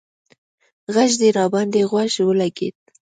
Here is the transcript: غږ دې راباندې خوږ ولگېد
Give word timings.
غږ 0.93 1.11
دې 1.21 1.29
راباندې 1.37 1.81
خوږ 1.89 2.11
ولگېد 2.27 2.75